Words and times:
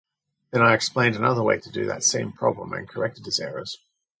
then 0.49 0.63
I 0.63 0.73
explained 0.73 1.15
another 1.15 1.43
way 1.43 1.59
to 1.59 1.69
do 1.69 1.85
that 1.85 2.01
same 2.03 2.31
problem, 2.31 2.73
and 2.73 2.89
corrected 2.89 3.25
his 3.25 3.39
errors. 3.39 3.77